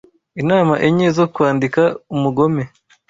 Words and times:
Inama 0.41 0.73
enye 0.87 1.07
zo 1.17 1.25
Kwandika 1.33 1.81
Umugome 2.15 2.63